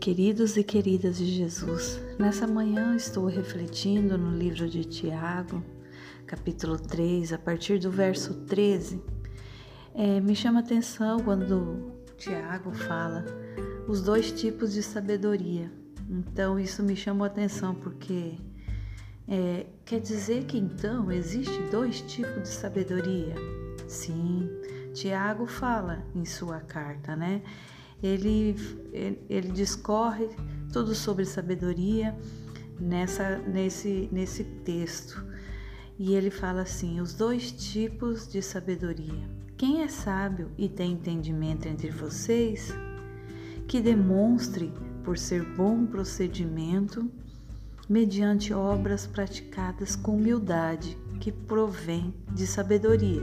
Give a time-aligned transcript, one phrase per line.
[0.00, 2.00] queridos e queridas de Jesus.
[2.18, 5.62] Nessa manhã estou refletindo no livro de Tiago,
[6.26, 9.00] capítulo 3, a partir do verso 13.
[9.94, 13.24] É, me chama atenção quando Tiago fala
[13.86, 15.70] os dois tipos de sabedoria.
[16.10, 18.34] Então isso me chamou atenção porque
[19.28, 23.36] é, quer dizer que então existe dois tipos de sabedoria?
[23.86, 24.50] Sim,
[24.92, 27.42] Tiago fala em sua carta, né?
[28.02, 28.54] Ele,
[29.28, 30.28] ele discorre
[30.72, 32.16] tudo sobre sabedoria
[32.80, 35.24] nessa, nesse, nesse texto.
[35.98, 39.28] E ele fala assim: os dois tipos de sabedoria.
[39.56, 42.72] Quem é sábio e tem entendimento entre vocês,
[43.66, 44.72] que demonstre
[45.02, 47.10] por ser bom procedimento,
[47.88, 53.22] mediante obras praticadas com humildade que provém de sabedoria.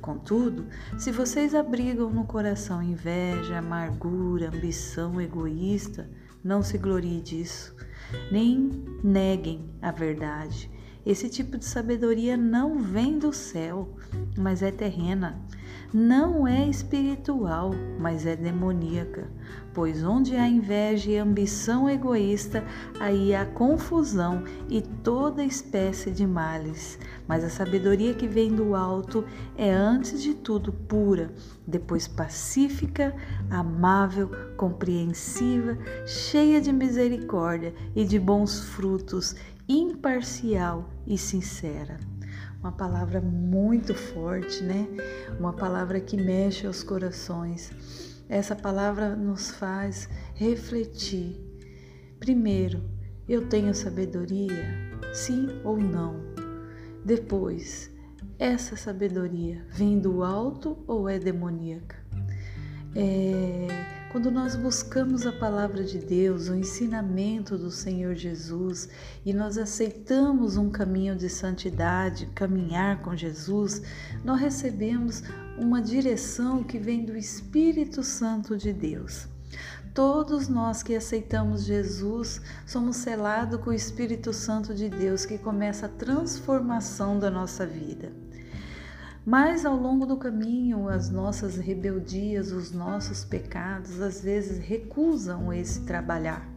[0.00, 0.66] Contudo,
[0.98, 6.08] se vocês abrigam no coração inveja, amargura, ambição egoísta,
[6.42, 7.74] não se glorie disso,
[8.30, 8.70] nem
[9.02, 10.70] neguem a verdade.
[11.04, 13.96] Esse tipo de sabedoria não vem do céu,
[14.36, 15.40] mas é terrena
[15.92, 19.28] não é espiritual, mas é demoníaca,
[19.74, 22.64] pois onde há inveja e ambição egoísta,
[23.00, 26.96] aí há confusão e toda espécie de males.
[27.26, 29.24] Mas a sabedoria que vem do alto
[29.56, 31.32] é antes de tudo pura,
[31.66, 33.14] depois pacífica,
[33.50, 35.76] amável, compreensiva,
[36.06, 39.34] cheia de misericórdia e de bons frutos,
[39.70, 41.98] imparcial e sincera
[42.60, 44.86] uma palavra muito forte, né?
[45.38, 47.72] Uma palavra que mexe aos corações.
[48.28, 51.40] Essa palavra nos faz refletir.
[52.18, 52.82] Primeiro,
[53.26, 54.68] eu tenho sabedoria?
[55.14, 56.16] Sim ou não?
[57.02, 57.90] Depois,
[58.38, 61.96] essa sabedoria vem do alto ou é demoníaca?
[62.94, 63.66] É,
[64.10, 68.88] quando nós buscamos a palavra de Deus, o ensinamento do Senhor Jesus
[69.24, 73.82] e nós aceitamos um caminho de santidade, caminhar com Jesus,
[74.24, 75.22] nós recebemos
[75.56, 79.28] uma direção que vem do Espírito Santo de Deus.
[79.94, 85.86] Todos nós que aceitamos Jesus somos selados com o Espírito Santo de Deus que começa
[85.86, 88.12] a transformação da nossa vida.
[89.24, 95.82] Mas ao longo do caminho, as nossas rebeldias, os nossos pecados, às vezes recusam esse
[95.82, 96.48] trabalhar.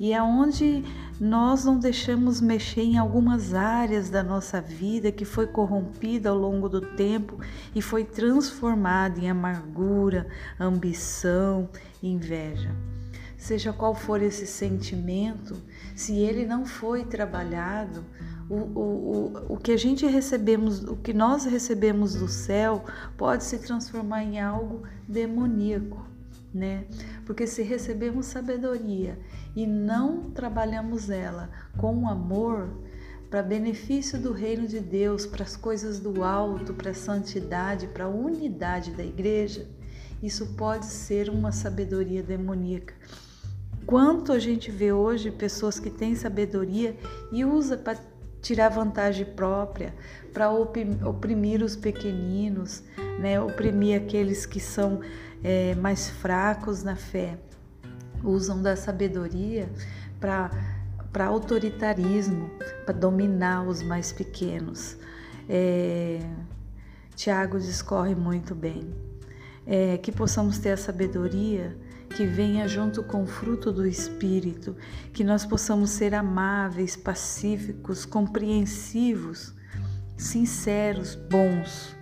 [0.00, 0.82] E é onde
[1.20, 6.68] nós não deixamos mexer em algumas áreas da nossa vida que foi corrompida ao longo
[6.68, 7.38] do tempo
[7.72, 10.26] e foi transformada em amargura,
[10.58, 11.68] ambição,
[12.02, 12.74] inveja.
[13.36, 15.56] Seja qual for esse sentimento,
[15.94, 18.04] se ele não foi trabalhado,
[18.54, 22.84] o, o, o, que a gente recebemos, o que nós recebemos do céu,
[23.16, 26.06] pode se transformar em algo demoníaco,
[26.52, 26.84] né?
[27.24, 29.18] Porque se recebemos sabedoria
[29.56, 31.48] e não trabalhamos ela
[31.78, 32.68] com amor,
[33.30, 38.04] para benefício do reino de Deus, para as coisas do alto, para a santidade, para
[38.04, 39.66] a unidade da igreja,
[40.22, 42.94] isso pode ser uma sabedoria demoníaca.
[43.86, 46.94] Quanto a gente vê hoje pessoas que têm sabedoria
[47.32, 48.11] e usa para
[48.42, 49.94] tirar vantagem própria,
[50.32, 52.82] para oprimir os pequeninos,
[53.18, 53.40] né?
[53.40, 55.00] oprimir aqueles que são
[55.42, 57.38] é, mais fracos na fé.
[58.22, 59.68] Usam da sabedoria
[60.20, 60.50] para
[61.26, 62.50] autoritarismo,
[62.84, 64.96] para dominar os mais pequenos.
[65.48, 66.20] É,
[67.14, 68.92] Tiago discorre muito bem.
[69.64, 71.76] É, que possamos ter a sabedoria
[72.12, 74.76] que venha junto com o fruto do Espírito,
[75.12, 79.54] que nós possamos ser amáveis, pacíficos, compreensivos,
[80.16, 81.96] sinceros, bons.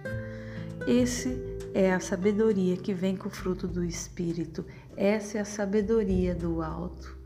[0.87, 1.39] Esse
[1.73, 4.65] é a sabedoria que vem com o fruto do Espírito.
[4.97, 7.17] Essa é a sabedoria do alto.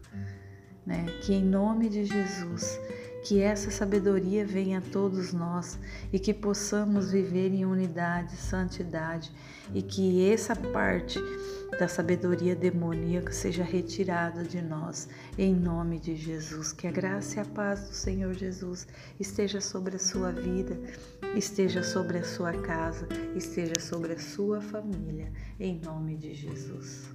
[0.87, 1.07] Né?
[1.23, 2.79] Que em nome de Jesus
[3.25, 5.79] que essa sabedoria venha a todos nós
[6.13, 9.33] e que possamos viver em unidade, santidade
[9.75, 11.19] e que essa parte
[11.79, 16.71] da sabedoria demoníaca seja retirada de nós, em nome de Jesus.
[16.73, 18.87] Que a graça e a paz do Senhor Jesus
[19.19, 20.79] esteja sobre a sua vida,
[21.35, 27.09] esteja sobre a sua casa, esteja sobre a sua família, em nome de Jesus.